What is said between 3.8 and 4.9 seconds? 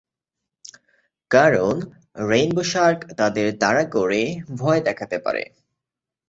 করে ভয়